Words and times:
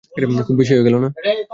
খুব 0.47 0.55
বেশি 0.57 0.71
হয়ে 0.73 0.85
গেলো। 0.87 0.97